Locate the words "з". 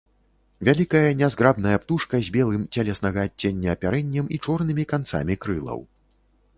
2.29-2.33